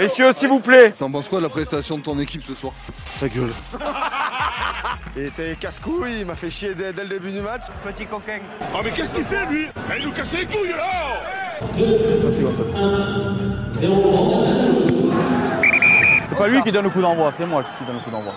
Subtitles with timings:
[0.00, 0.94] Messieurs, s'il vous plaît.
[0.98, 2.72] T'en penses quoi de la prestation de ton équipe ce soir?
[3.20, 3.52] Ta gueule.
[5.14, 7.64] Il était casse-couille, il m'a fait chier dès, dès le début du match.
[7.84, 8.38] Petit coquin.
[8.74, 9.68] Oh mais qu'est-ce qu'il fait lui?
[9.98, 11.20] Il nous casse les couilles là
[12.22, 12.42] Merci,
[16.28, 18.32] C'est pas lui qui donne le coup d'envoi, c'est moi qui donne le coup d'envoi.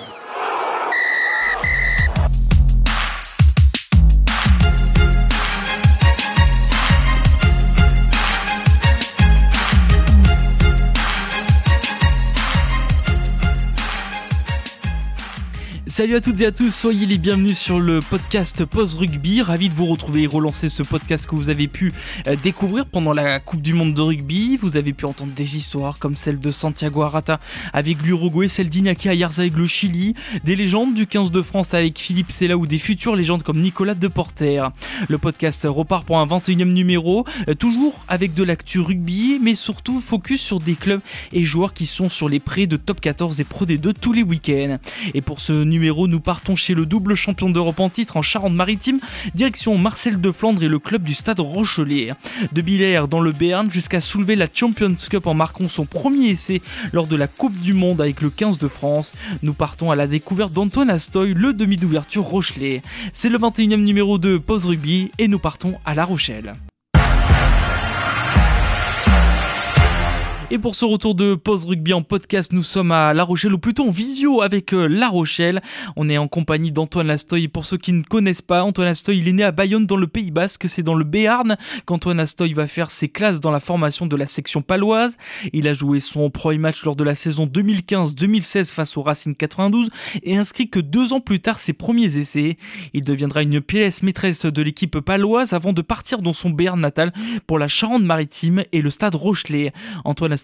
[15.93, 19.43] Salut à toutes et à tous, soyez les bienvenus sur le podcast Pause Rugby.
[19.43, 21.91] Ravi de vous retrouver et relancer ce podcast que vous avez pu
[22.25, 24.57] euh, découvrir pendant la Coupe du Monde de rugby.
[24.57, 27.39] Vous avez pu entendre des histoires comme celle de Santiago Arata
[27.73, 31.99] avec l'Uruguay, celle d'Inaki Ayarza avec le Chili, des légendes du 15 de France avec
[31.99, 34.71] Philippe Sella ou des futures légendes comme Nicolas Deporter.
[35.09, 39.99] Le podcast repart pour un 21e numéro, euh, toujours avec de l'actu rugby, mais surtout
[39.99, 41.01] focus sur des clubs
[41.33, 44.23] et joueurs qui sont sur les prêts de top 14 et Pro D2 tous les
[44.23, 44.77] week-ends.
[45.13, 48.99] Et pour ce numéro, nous partons chez le double champion d'Europe en titre en Charente-Maritime,
[49.35, 52.13] direction Marcel de Flandre et le club du stade Rochelet.
[52.53, 56.61] De Billère dans le Béarn jusqu'à soulever la Champions Cup en marquant son premier essai
[56.93, 59.13] lors de la Coupe du Monde avec le 15 de France.
[59.41, 62.81] Nous partons à la découverte d'Antoine Astoy, le demi d'ouverture Rochelet.
[63.13, 66.53] C'est le 21e numéro de Pause Rugby et nous partons à La Rochelle.
[70.53, 73.57] Et pour ce retour de Pause Rugby en podcast, nous sommes à La Rochelle, ou
[73.57, 75.63] plutôt en visio avec euh, La Rochelle.
[75.95, 77.47] On est en compagnie d'Antoine Lastoy.
[77.47, 80.05] Pour ceux qui ne connaissent pas, Antoine Lastoy, il est né à Bayonne dans le
[80.05, 84.05] Pays Basque, c'est dans le Béarn qu'Antoine Lastoy va faire ses classes dans la formation
[84.05, 85.17] de la section paloise.
[85.53, 89.89] Il a joué son premier match lors de la saison 2015-2016 face au Racing 92
[90.21, 92.57] et inscrit que deux ans plus tard ses premiers essais.
[92.93, 97.11] Il deviendra une pièce maîtresse de l'équipe paloise avant de partir dans son Béarn natal
[97.47, 99.73] pour la Charente-Maritime et le stade Rochelet.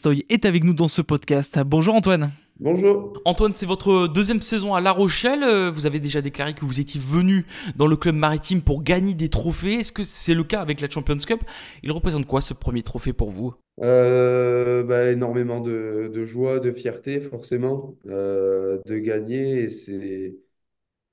[0.07, 1.59] Est avec nous dans ce podcast.
[1.65, 2.31] Bonjour Antoine.
[2.59, 3.13] Bonjour.
[3.25, 5.43] Antoine, c'est votre deuxième saison à La Rochelle.
[5.43, 9.13] Euh, Vous avez déjà déclaré que vous étiez venu dans le club maritime pour gagner
[9.13, 9.75] des trophées.
[9.75, 11.41] Est-ce que c'est le cas avec la Champions Cup?
[11.83, 13.53] Il représente quoi ce premier trophée pour vous?
[13.81, 19.69] Euh, bah, énormément de, de joie, de fierté, forcément, euh, de gagner.
[19.69, 20.35] C'est,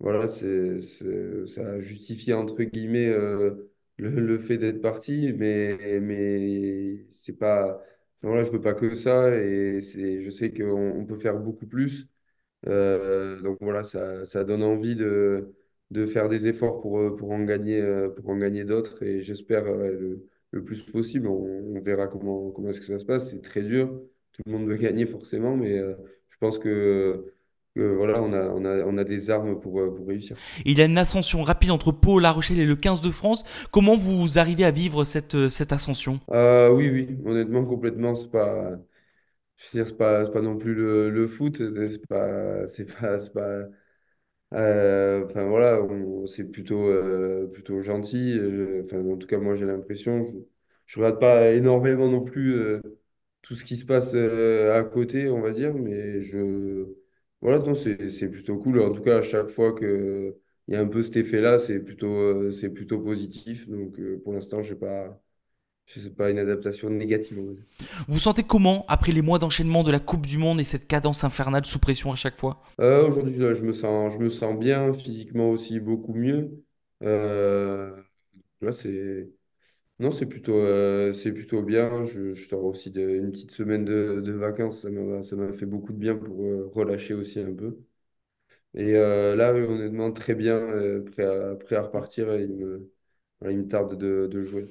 [0.00, 5.32] voilà, c'est, ça a justifié, entre guillemets, euh, le, le fait d'être parti.
[5.36, 7.80] Mais, mais c'est pas,
[8.26, 9.34] voilà, je veux pas que ça.
[9.36, 10.64] Et je sais qu'on
[11.00, 12.08] on peut faire beaucoup plus.
[12.68, 15.54] Euh, donc voilà, ça, ça donne envie de,
[15.92, 19.02] de faire des efforts pour, euh, pour en gagner, euh, gagner d'autres.
[19.04, 21.28] Et j'espère le, le plus possible.
[21.28, 23.30] On, on verra comment, comment est-ce que ça se passe.
[23.30, 23.88] C'est très dur.
[24.32, 27.34] Tout le monde veut gagner forcément, mais je pense que,
[27.76, 30.38] que voilà, on a, on a, on a des armes pour, euh, pour réussir.
[30.66, 33.42] Il y a une ascension rapide entre Pau, La Rochelle et le 15 de France.
[33.70, 36.20] Comment vous arrivez à vivre cette, cette ascension?
[36.30, 38.14] Euh, oui, oui, honnêtement, complètement.
[38.14, 38.72] C'est pas,
[39.56, 41.58] je veux dire, c'est pas, pas non plus le, le foot.
[41.90, 43.64] C'est pas, c'est pas, pas,
[44.54, 45.80] Euh, enfin voilà,
[46.26, 48.32] c'est plutôt, euh, plutôt gentil.
[48.38, 50.24] euh, Enfin, en tout cas, moi j'ai l'impression.
[50.26, 50.32] Je,
[50.86, 52.80] je regarde pas énormément non plus euh,
[53.42, 56.86] tout ce qui se passe euh, à côté, on va dire, mais je
[57.40, 58.80] voilà, non, c'est c'est plutôt cool.
[58.80, 60.36] En tout cas, à chaque fois que
[60.68, 63.68] il y a un peu cet effet-là, c'est plutôt, euh, c'est plutôt positif.
[63.68, 65.22] Donc euh, pour l'instant, je sais pas,
[65.86, 67.64] je sais pas une adaptation négative, on va dire.
[68.08, 70.86] Vous vous sentez comment après les mois d'enchaînement de la Coupe du Monde et cette
[70.86, 72.62] cadence infernale sous pression à chaque fois?
[72.80, 76.62] Euh, aujourd'hui, là, je me sens, je me sens bien, physiquement aussi beaucoup mieux.
[77.02, 77.90] Euh,
[78.60, 79.30] là, c'est
[79.98, 82.04] Non, c'est plutôt, euh, c'est plutôt bien.
[82.04, 84.82] Je, je sors aussi de- une petite semaine de, de vacances.
[84.82, 87.78] Ça m'a, ça m'a fait beaucoup de bien pour euh, relâcher aussi un peu.
[88.74, 92.34] Et euh, là, honnêtement, très bien, euh, prêt à, prêt à repartir.
[92.38, 92.92] Il me,
[93.40, 94.66] voilà, il me tarde de, de jouer.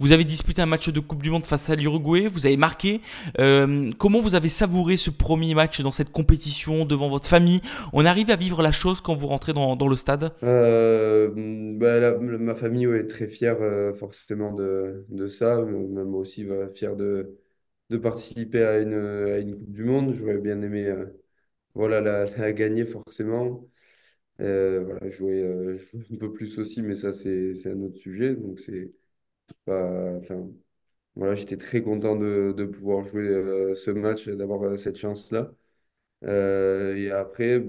[0.00, 3.00] Vous avez disputé un match de Coupe du Monde face à l'Uruguay, vous avez marqué.
[3.38, 7.60] Euh, comment vous avez savouré ce premier match dans cette compétition devant votre famille?
[7.92, 10.32] On arrive à vivre la chose quand vous rentrez dans, dans le stade?
[10.44, 11.30] Euh,
[11.76, 15.60] bah, la- ma famille ouais, est très fière euh, forcément de, de ça.
[15.62, 17.38] Même moi aussi, va fière de,
[17.90, 20.14] de participer à une, à une Coupe du Monde.
[20.14, 20.92] J'aurais bien aimé
[21.74, 23.66] voilà, la, la gagner forcément.
[24.40, 28.34] Euh, voilà, jouer, euh, jouer un peu plus aussi, mais ça, c'est, un autre sujet.
[28.36, 28.92] Donc, c'est
[29.66, 30.48] pas, enfin,
[31.16, 35.52] voilà, j'étais très content de, de pouvoir jouer euh, ce match, d'avoir cette chance-là.
[36.24, 37.64] Et après,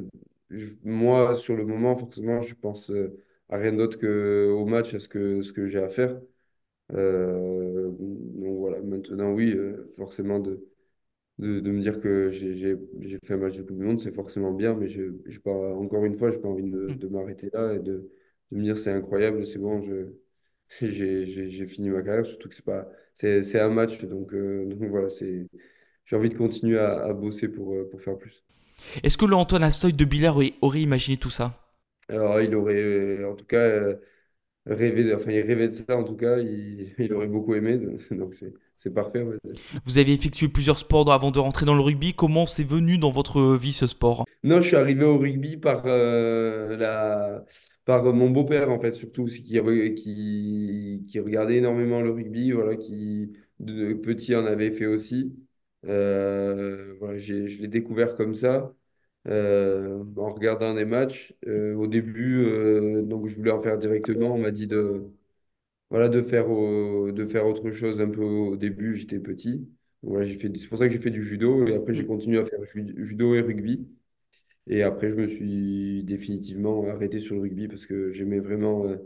[0.83, 2.91] moi, sur le moment, forcément, je pense
[3.49, 6.19] à rien d'autre qu'au match, à ce que, ce que j'ai à faire.
[6.91, 9.55] Donc voilà, maintenant, oui,
[9.97, 10.68] forcément, de,
[11.39, 12.77] de, de me dire que j'ai
[13.25, 16.05] fait un match de Coupe du Monde, c'est forcément bien, mais je, j'ai pas, encore
[16.05, 18.11] une fois, j'ai pas envie de, de m'arrêter là et de,
[18.51, 20.07] de me dire c'est incroyable, c'est bon, je,
[20.87, 24.89] j'ai fini ma carrière, surtout que c'est pas, c'est c'est un match, donc, euh, donc
[24.89, 28.43] voilà, j'ai envie de continuer à, à bosser pour, euh, pour faire plus.
[29.03, 31.59] Est-ce que le Antoine Assoy de Billard aurait, aurait imaginé tout ça?
[32.07, 33.57] Alors, il aurait, euh, en tout cas,
[34.69, 37.77] rêvé, enfin, il rêvait de ça, en tout cas, il, il aurait beaucoup aimé,
[38.11, 38.33] donc
[38.75, 39.25] c'est parfait.
[39.85, 42.13] Vous avez effectué plusieurs sports avant de rentrer dans le rugby.
[42.13, 44.25] Comment c'est venu dans votre vie ce sport?
[44.43, 47.43] Non, je suis arrivé au rugby par, euh, la,
[47.85, 52.75] par mon beau-père, en fait, surtout, qui, re- qui, qui regardait énormément le rugby, voilà,
[52.77, 55.35] qui, de petit, en avait fait aussi.
[55.85, 58.73] Euh, voilà, je l'ai découvert comme ça,
[59.27, 61.33] euh, en regardant des matchs.
[61.47, 65.03] Euh, au début, euh, donc, je voulais en faire directement, on m'a dit de,
[65.89, 69.67] voilà, de faire, au- de faire autre chose un peu au début, j'étais petit.
[70.03, 72.39] Voilà, j'ai fait, c'est pour ça que j'ai fait du judo, et après, j'ai continué
[72.39, 73.87] à faire ju- judo et rugby.
[74.67, 78.97] Et après, je me suis définitivement arrêté sur le rugby parce que j'aimais vraiment, euh,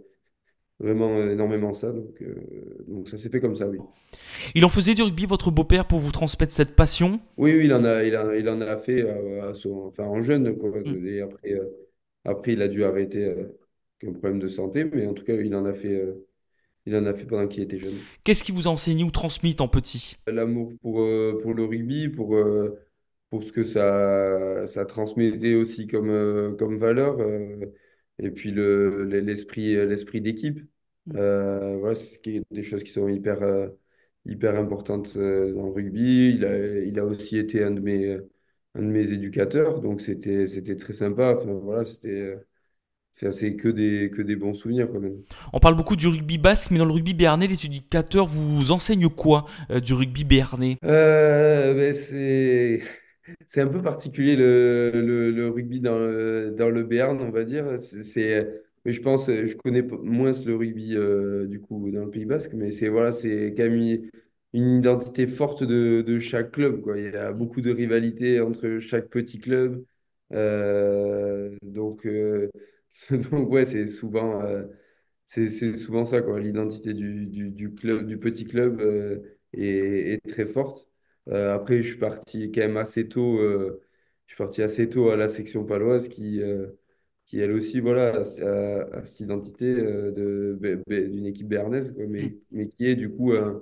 [0.80, 1.92] vraiment énormément ça.
[1.92, 2.36] Donc, euh,
[2.88, 3.80] donc ça s'est fait comme ça, oui.
[4.56, 7.20] Il en faisait du rugby, votre beau-père, pour vous transmettre cette passion?
[7.38, 10.06] Oui, oui, il en a, il a, il en a fait euh, à son- enfin,
[10.06, 10.70] en jeune, quoi.
[10.70, 11.08] Mm.
[11.08, 11.66] Et après, euh,
[12.26, 13.48] après, il a dû arrêter avec
[14.08, 16.06] un problème de santé, mais en tout cas, il en a fait,
[16.86, 17.96] il en a fait pendant qu'il était jeune.
[18.24, 20.18] Qu'est-ce qui vous a enseigné ou transmis en petit?
[20.28, 20.96] L'amour pour,
[21.42, 22.38] pour le rugby, pour,
[23.30, 27.18] pour ce que ça, ça transmettait aussi comme, comme valeur,
[28.20, 30.60] et puis le, l'esprit, l'esprit d'équipe.
[31.16, 32.22] Euh, voilà, c'est
[32.52, 33.68] des choses qui sont hyper, euh,
[34.26, 36.36] hyper importantes euh, dans le rugby.
[36.36, 38.14] Il a, il a aussi été un de mes,
[38.76, 41.36] un de mes éducateurs, donc c'était, c'était très sympa.
[41.38, 42.38] Enfin, voilà, c'était, euh,
[43.16, 45.22] c'est c'est que des, que des bons souvenirs quand même.
[45.54, 49.10] On parle beaucoup du rugby basque, mais dans le rugby béarnais, les éducateurs vous enseignent
[49.10, 50.78] quoi euh, du rugby béarnais?
[50.84, 52.82] Euh, ben, c'est,
[53.48, 57.80] c'est un peu particulier le, le, rugby dans le, dans le Béarn, on va dire.
[57.80, 58.50] C'est,
[58.86, 62.54] mais je pense, je connais moins le rugby euh, du coup dans le Pays Basque,
[62.54, 64.10] mais c'est voilà, c'est quand même une,
[64.54, 66.84] identité forte de, de chaque club.
[66.96, 69.84] Il y a beaucoup de rivalité entre chaque petit club.
[70.32, 72.50] Euh, donc, euh,
[73.32, 74.42] donc ouais, c'est souvent.
[74.44, 74.64] euh,
[75.26, 76.40] c'est c'est souvent ça, quoi.
[76.40, 79.20] L'identité du, du, club, du petit club euh,
[79.54, 80.88] est très forte.
[81.30, 83.40] Euh, après, je suis parti quand même assez tôt.
[83.40, 83.82] euh,
[84.28, 86.68] je suis parti assez tôt à la section paloise qui, euh,
[87.26, 91.48] qui elle aussi, voilà, a, a- a cette identité euh, de, bé- bé- d'une équipe
[91.48, 93.62] béarnaise, quoi, mais, mais qui est du coup un-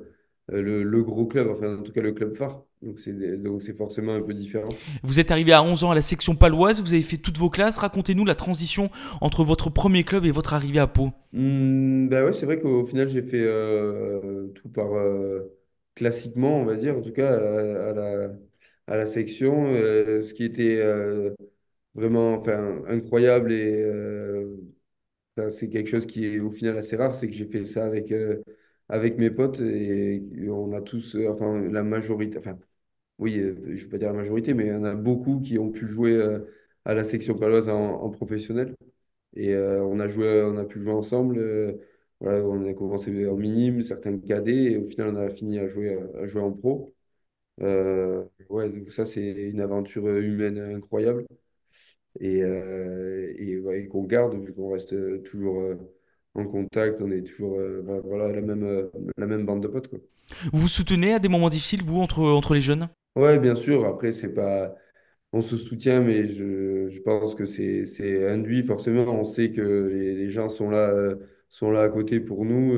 [0.49, 2.63] le, le gros club, enfin en tout cas le club phare.
[2.81, 4.83] Donc c'est donc c'est forcément un peu différent.
[5.03, 7.49] Vous êtes arrivé à 11 ans à la section paloise, vous avez fait toutes vos
[7.49, 7.77] classes.
[7.77, 8.89] Racontez-nous la transition
[9.21, 11.11] entre votre premier club et votre arrivée à Pau.
[11.33, 15.41] Hmm, bah ouais, c'est vrai qu'au final, j'ai fait euh, tout par euh,
[15.95, 18.29] classiquement, on va dire, en tout cas à, à la,
[18.88, 19.67] à la section.
[19.73, 21.35] euh, ce qui était euh,
[21.95, 24.57] vraiment enfin, incroyable et euh,
[25.51, 28.11] c'est quelque chose qui est au final assez rare, c'est que j'ai fait ça avec,
[28.11, 28.41] euh,
[28.89, 32.57] avec mes potes et on a tous, euh, enfin la majorité, enfin
[33.19, 35.41] oui, euh, je ne vais pas dire la majorité, mais il y en a beaucoup
[35.41, 36.39] qui ont pu jouer euh,
[36.85, 38.75] à la section paloise en, en professionnel.
[39.35, 41.39] Et euh, on a joué, on a pu jouer ensemble.
[42.21, 45.68] Voilà, on a commencé en minime, certains cadets, et au final, on a fini à
[45.68, 46.95] jouer, à jouer en pro.
[47.62, 51.25] Euh, ouais, donc ça, c'est une aventure humaine incroyable.
[52.19, 55.75] Et, euh, et, ouais, et qu'on garde, vu qu'on reste toujours euh,
[56.35, 59.88] en contact, on est toujours euh, bah, voilà, la même, la même bande de potes,
[59.89, 60.00] quoi.
[60.53, 62.89] Vous vous soutenez à des moments difficiles, vous, entre, entre les jeunes?
[63.15, 63.85] Ouais, bien sûr.
[63.85, 64.75] Après, c'est pas.
[65.33, 69.03] On se soutient, mais je, je pense que c'est, c'est induit forcément.
[69.13, 70.93] On sait que les, les gens sont là,
[71.51, 72.74] sont là à côté pour nous.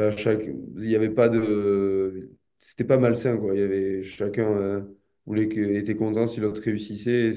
[0.00, 2.30] euh, chaque, il n'y avait pas de.
[2.58, 3.54] C'était pas malsain, quoi.
[3.54, 4.80] Il y avait, chacun euh,
[5.26, 7.32] voulait que, était content si l'autre réussissait.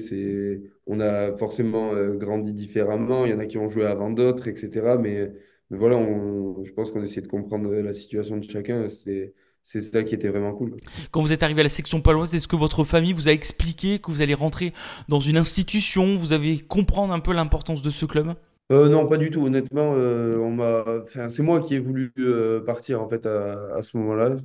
[0.86, 3.26] On a forcément euh, grandi différemment.
[3.26, 4.96] Il y en a qui ont joué avant d'autres, etc.
[4.98, 5.32] Mais,
[5.70, 8.86] voilà, on, je pense qu'on essayait de comprendre la situation de chacun.
[8.88, 9.34] C'est,
[9.80, 10.76] ça qui était vraiment cool.
[11.10, 13.98] Quand vous êtes arrivé à la section paloise, est-ce que votre famille vous a expliqué
[13.98, 14.72] que vous allez rentrer
[15.08, 18.36] dans une institution Vous avez comprendre un peu l'importance de ce club?
[18.72, 19.44] Euh, non, pas du tout.
[19.44, 23.74] Honnêtement, euh, on m'a, enfin, c'est moi qui ai voulu euh, partir en fait à,
[23.76, 24.36] à ce moment-là.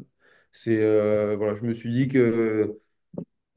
[0.51, 0.77] C'est
[1.37, 2.79] voilà, je me suis dit que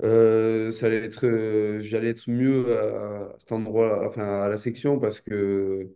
[0.03, 5.21] ça allait être, j'allais être mieux à, à cet endroit, enfin à la section parce
[5.21, 5.91] que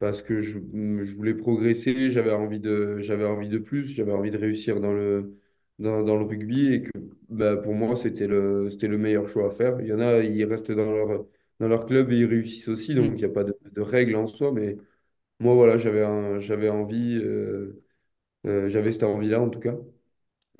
[0.00, 4.30] parce que je, je voulais progresser, j'avais envie de, j'avais envie de plus, j'avais envie
[4.32, 5.38] de réussir dans le
[5.78, 6.90] dans, dans le rugby et que
[7.30, 9.80] bah, pour moi c'était le c'était le meilleur choix à faire.
[9.80, 11.26] Il y en a, ils restent dans leur
[11.60, 14.16] dans leur club et ils réussissent aussi, donc il n'y a pas de, de règles
[14.16, 14.76] en soi, mais
[15.40, 17.82] moi, voilà, j'avais envie, euh,
[18.46, 19.76] euh, j'avais cette envie-là en tout cas.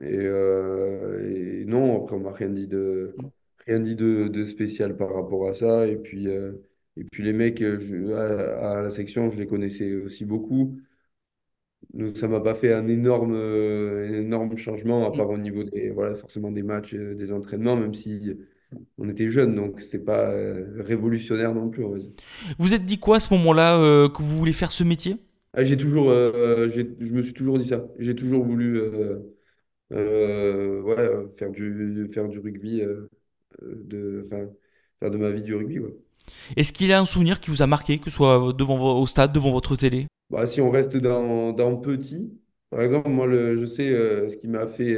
[0.02, 3.21] Et, euh, et non, après, on m'a rien dit de,
[3.66, 5.87] rien dit de, de spécial par rapport à ça.
[5.88, 10.25] Et puis, et puis les mecs je- à, à la section, je les connaissais aussi
[10.25, 10.78] beaucoup.
[11.95, 13.35] donc ça m'a pas fait un énorme,
[14.14, 15.16] énorme changement, à Mm.
[15.16, 18.37] part au niveau des, voilà, forcément des matchs, des entraînements, même si
[18.98, 21.84] on était jeunes, donc c'était pas euh, révolutionnaire non plus.
[22.58, 25.16] Vous êtes dit quoi à ce moment-là euh, que vous voulez faire ce métier?
[25.52, 27.84] Ah, j'ai toujours, euh, je me suis toujours dit ça.
[27.98, 28.80] J'ai toujours voulu
[29.92, 32.82] euh, ouais, faire du, faire du rugby,
[33.62, 35.80] de, faire de ma vie du rugby.
[35.80, 35.94] Ouais.
[36.56, 39.06] Est-ce qu'il y a un souvenir qui vous a marqué, que ce soit devant au
[39.06, 40.06] stade, devant votre télé?
[40.30, 42.32] Bah, si on reste dans, dans petit,
[42.70, 43.88] par exemple, moi, le, je sais
[44.28, 44.96] ce qui m'a fait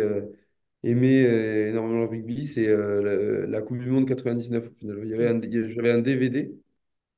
[0.84, 5.06] aimer euh, énormément le rugby, c'est euh, la, la Coupe du Monde 99 au final.
[5.06, 6.54] J'avais un DVD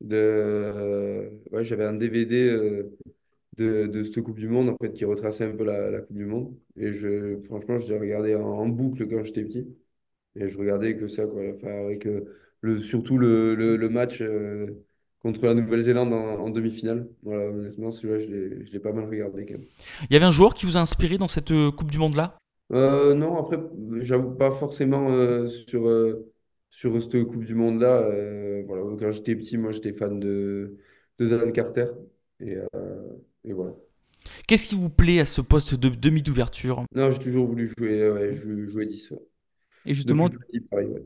[0.00, 2.84] de, euh, un DVD
[3.56, 6.26] de, de cette Coupe du Monde en fait, qui retraçait un peu la, Coupe du
[6.26, 6.54] Monde.
[6.76, 9.66] Et je, franchement, je l'ai regardé en, boucle quand j'étais petit.
[10.36, 11.42] Et je regardais que ça, quoi.
[11.64, 12.06] Avec
[12.60, 14.22] le, surtout le, le, match
[15.20, 17.08] contre la Nouvelle-Zélande en, demi-finale.
[17.22, 19.66] Voilà, honnêtement, celui-là, je l'ai, je l'ai pas mal regardé quand même.
[20.10, 22.36] Il y avait un joueur qui vous a inspiré dans cette Coupe du Monde-là?
[22.72, 23.58] Euh, non, après,
[24.02, 26.32] j'avoue pas forcément euh, sur, euh,
[26.70, 28.00] sur cette Coupe du Monde-là.
[28.02, 30.78] Euh, voilà, quand j'étais petit, moi, j'étais fan de,
[31.18, 31.88] de Dan Carter.
[32.40, 32.66] Et, euh,
[33.44, 33.74] et voilà.
[34.46, 38.10] Qu'est-ce qui vous plaît à ce poste de demi d'ouverture Non, j'ai toujours voulu jouer,
[38.10, 39.10] ouais, jouer, jouer 10.
[39.10, 39.18] ouais.
[39.84, 41.02] Et justement, Depuis petit, pareil, ouais.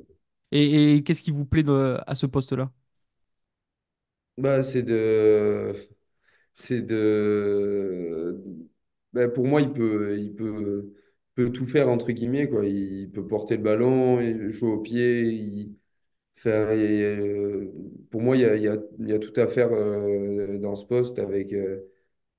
[0.52, 2.70] et, et qu'est-ce qui vous plaît de- à ce poste-là?
[4.36, 5.88] Bah, c'est de.
[6.54, 8.42] C'est de.
[9.12, 10.94] bah, pour moi, il peut, il peut,
[11.38, 12.66] peut tout faire, entre guillemets, quoi.
[12.66, 15.22] Il peut porter le ballon, il jouer au pied.
[15.22, 15.76] Il...
[16.38, 17.72] Enfin, euh,
[18.10, 21.18] pour moi, il y a, il y a, tout à faire euh, dans ce poste
[21.20, 21.80] avec euh,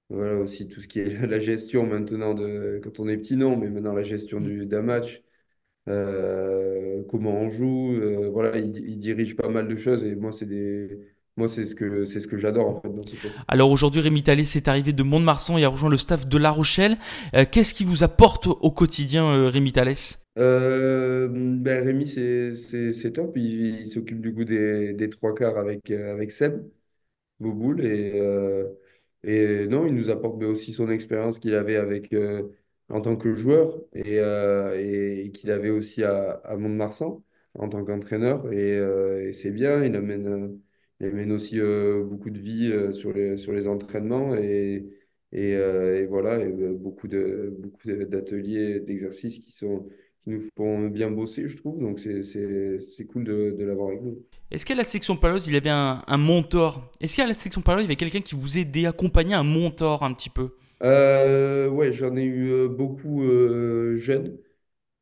[0.10, 2.82] voilà, aussi tout ce qui est la gestion maintenant de.
[2.84, 5.24] Quand on est petit, non, mais maintenant la gestion du, d'un match.
[7.08, 8.00] comment on joue,
[8.32, 11.00] voilà, il, il dirige pas mal de choses et moi c'est des,
[11.40, 13.16] moi c'est ce que c'est ce que j'adore en fait dans ce.
[13.48, 16.52] Alors aujourd'hui, Rémi Thalès est arrivé de Mont-de-Marsan et a rejoint le staff de La
[16.52, 16.98] Rochelle.
[17.36, 20.20] Euh, Qu'est-ce qui vous apporte au quotidien, euh, Rémi Thalès?
[20.38, 25.34] Euh, ben Rémi c'est c'est c'est top, il, il s'occupe du coup des, des trois
[25.36, 26.70] quarts avec avec Seb
[27.40, 28.68] Boboul et euh,
[29.24, 32.16] et non il nous apporte ben, aussi son expérience qu'il avait avec
[32.90, 37.24] en tant que joueur et, et, qu'il avait aussi à, à Mont-de-Marsan
[37.56, 38.76] en tant qu'entraîneur et,
[39.30, 40.60] et c'est bien il amène
[41.00, 44.86] il amène aussi euh, beaucoup de vie euh, sur les sur les entraînements et
[45.32, 49.88] et, euh, et voilà et, beaucoup de beaucoup d'ateliers d'exercices qui sont
[50.24, 51.80] qui nous font bien bosser je trouve.
[51.80, 54.18] Donc c'est cool de, de l'avoir avec nous.
[54.52, 56.92] Est-ce qu'à la section Paloise, il avait un, un mentor?
[57.00, 60.04] Est-ce qu'à la section Paloise, il y avait quelqu'un qui vous aidait, accompagnait un mentor
[60.04, 60.50] un petit peu?
[60.82, 64.38] Euh, ouais, j'en ai eu beaucoup euh, jeunes,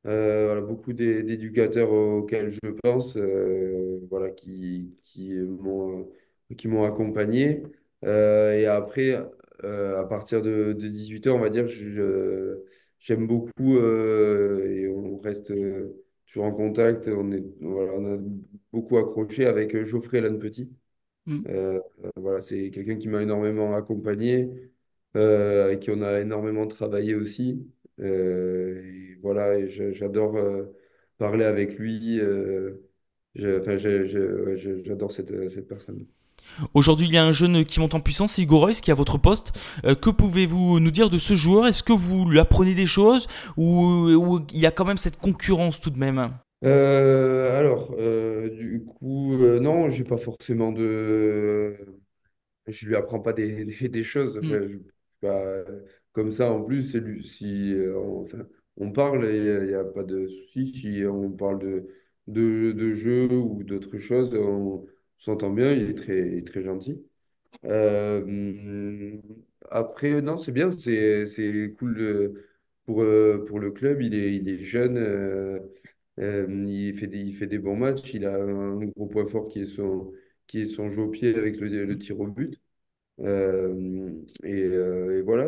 [0.07, 6.01] Euh, voilà, beaucoup d'é- d'éducateurs auxquels je pense, euh, voilà, qui, qui m'ont
[6.51, 7.63] euh, qui m'ont accompagné.
[8.05, 9.13] Euh, et après,
[9.63, 12.63] à partir de, de 18 ans, on va dire, je,
[12.99, 15.53] j'aime beaucoup et on reste
[16.25, 17.07] toujours en contact.
[17.09, 18.17] On est, voilà, on a
[18.71, 20.69] beaucoup accroché avec Geoffrey Lannepetit.
[21.27, 21.43] Mm.
[21.47, 24.49] Euh, euh, voilà, c'est quelqu'un qui m'a énormément accompagné
[25.15, 27.67] avec qui on a énormément travaillé aussi.
[27.99, 30.65] Et voilà, j'adore euh,
[31.17, 32.19] parler avec lui.
[32.19, 32.83] euh,
[33.35, 36.07] j'adore cette, cette personne.
[36.73, 38.93] Aujourd'hui, il y a un jeune qui monte en puissance, c'est Hugo Reus qui est
[38.93, 39.51] à votre poste.
[39.85, 41.67] Euh, que pouvez-vous nous dire de ce joueur?
[41.67, 43.27] Est-ce que vous lui apprenez des choses?
[43.57, 46.31] Ou, ou il y a quand même cette concurrence tout de même?
[46.63, 51.75] Euh, alors, euh, du coup, euh, non, j'ai pas forcément de.
[52.67, 54.37] Je lui apprends pas des, des, des choses.
[54.41, 54.47] Mm.
[54.47, 54.77] Enfin, je-
[55.21, 55.63] bah,
[56.13, 58.39] comme ça, en plus, c'est lui, si euh, enfin,
[58.77, 60.67] on parle, il n'y a, pas de souci.
[60.73, 61.87] Si on parle de,
[62.27, 64.85] de, de jeu ou d'autres choses, on
[65.19, 65.73] s'entend bien.
[65.73, 67.03] Il est très, il est très gentil.
[67.65, 69.17] Euh,
[69.71, 72.45] après, non, c'est bien, c'est, c'est cool de-
[72.85, 74.01] pour, euh, pour le club.
[74.01, 75.59] Il est, il est jeune, euh,
[76.19, 78.13] euh, il fait des, il fait des bons matchs.
[78.13, 80.13] Il a un gros point fort qui est son,
[80.47, 82.56] qui est son jeu au pied avec le, le tir au but.
[83.19, 84.09] Euh,
[84.43, 85.47] et, euh, et voilà,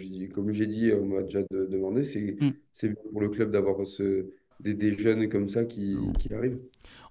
[0.00, 2.50] dis- comme j'ai dit, on m'a déjà de- demandé, c'est, Mm.
[3.12, 4.26] pour le club d'avoir ce,
[4.60, 6.58] des, des jeunes comme ça qui, qui arrivent.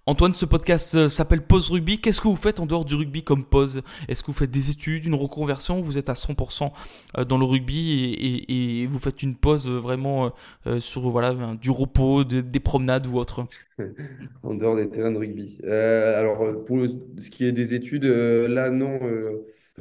[0.06, 2.00] Antoine, ce podcast euh, s'appelle Pause Rugby.
[2.00, 3.82] Qu'est-ce que vous faites en dehors du rugby comme pause?
[4.08, 6.72] Est-ce que vous faites des études, une reconversion ou Vous êtes à 100%
[7.18, 10.32] euh, dans le rugby et, et- et vous faites une pause vraiment
[10.80, 13.46] sur voilà, du repos, de- des promenades ou autre?
[14.44, 15.58] En dehors des terrains de rugby.
[15.64, 16.86] Euh, alors, pour
[17.20, 19.00] ce qui est des études, là, non.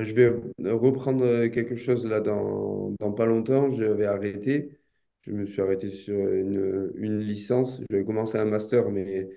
[0.04, 0.28] Je vais
[0.70, 3.70] reprendre quelque chose là dans, pas longtemps.
[3.70, 4.78] Je vais arrêter.
[5.22, 7.80] Je me suis arrêté sur une, une licence.
[7.90, 9.28] J'avais commencé un master, mais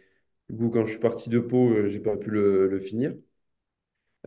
[0.50, 3.16] du coup, quand je suis parti de Pau, euh, j'ai pas pu le, finir.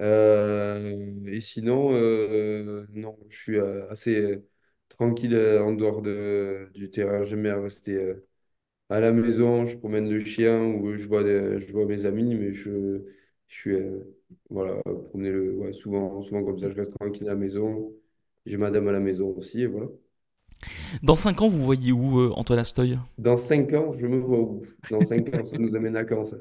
[0.00, 4.42] Euh, et sinon, euh, non, je suis assez
[4.88, 7.24] tranquille en dehors de, du terrain.
[7.24, 8.14] J'aime bien rester
[8.90, 12.52] à la maison, je promène le chien ou je vois, je vois mes amis, mais
[12.52, 13.04] je,
[13.48, 14.00] je suis euh,
[14.50, 17.92] voilà, promener le, ouais, souvent, souvent comme ça, je reste tranquille à la maison.
[18.46, 19.88] J'ai madame à la maison aussi, et voilà.
[21.02, 22.98] Dans 5 ans, vous voyez où, euh, Antoine Astoy?
[23.18, 24.62] Dans cinq ans, je me vois où?
[24.90, 26.36] Dans cinq ans, ça nous amène à quand ça?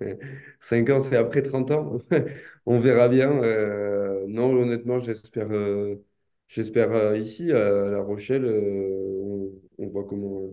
[0.60, 1.98] Cinq ans, c'est après 30 ans?
[2.66, 3.30] On verra bien.
[3.42, 5.96] Euh, non, honnêtement, j'espère euh,
[6.48, 7.58] j'espère ici, à
[7.90, 10.50] La Rochelle, on, on voit comment,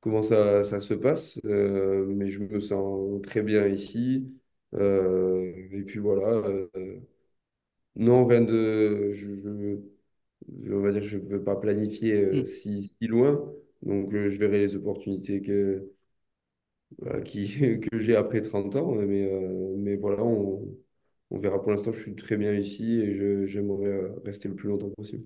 [0.00, 1.38] comment ça, ça se passe.
[1.44, 4.32] Mais je me sens très bien ici.
[4.74, 6.28] Euh, et puis voilà.
[6.46, 7.00] euh,
[7.96, 9.10] non, rien de.
[9.12, 9.78] Je, je-
[10.64, 12.46] je- on va dire, je ne veux pas planifier euh, Mm.
[12.46, 13.52] si, si loin.
[13.82, 15.92] Donc, euh, je verrai les opportunités que,
[16.98, 17.48] voilà, qui,
[17.80, 18.92] que j'ai après 30 ans.
[18.94, 20.68] Mais, euh, mais voilà, on,
[21.30, 21.60] on verra.
[21.62, 24.90] Pour l'instant, je suis très bien ici et je, j'aimerais euh, rester le plus longtemps
[24.90, 25.24] possible.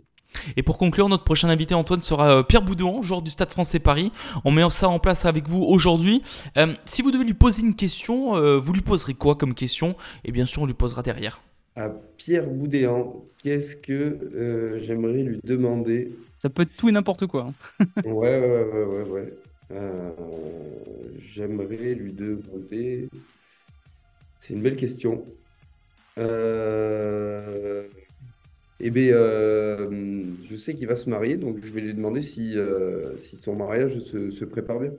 [0.57, 3.79] Et pour conclure, notre prochain invité, Antoine, sera euh, Pierre Boudouan, joueur du Stade français
[3.79, 4.13] Paris.
[4.45, 6.23] On met ça en place avec vous aujourd'hui.
[6.57, 9.97] Euh, si vous devez lui poser une question, euh, vous lui poserez quoi comme question?
[10.25, 11.41] Et bien sûr, on lui posera derrière.
[11.75, 16.13] À Pierre Boudéan, qu'est-ce que euh, j'aimerais lui demander?
[16.39, 17.49] Ça peut être tout et n'importe quoi.
[17.81, 17.85] hein.
[18.05, 19.03] Ouais, ouais, ouais, ouais, ouais.
[19.11, 19.35] ouais.
[19.73, 20.11] Euh,
[21.35, 23.09] j'aimerais lui demander.
[24.43, 25.25] C'est une belle question.
[26.19, 27.83] Euh,
[28.81, 32.57] eh bien, euh, je sais qu'il va se marier, donc je vais lui demander si,
[32.59, 34.93] euh, si son mariage se, se prépare bien.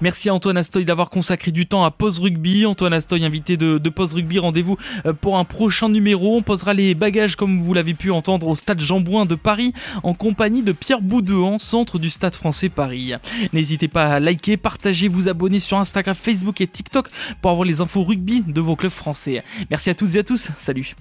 [0.00, 2.66] Merci à Antoine Astoy d'avoir consacré du temps à Pause Rugby.
[2.66, 4.76] Antoine Astoy, invité de, de Pause Rugby, rendez-vous
[5.06, 6.36] euh, pour un prochain numéro.
[6.36, 9.72] On posera les bagages comme vous l'avez pu entendre au stade Jean-Bouin de Paris
[10.02, 13.12] en compagnie de Pierre Boudouan, centre du stade français Paris.
[13.52, 17.08] N'hésitez pas à liker, partager, vous abonner sur Instagram, Facebook et TikTok
[17.40, 19.42] pour avoir les infos rugby de vos clubs français.
[19.70, 20.48] Merci à toutes et à tous.
[20.58, 20.94] Salut.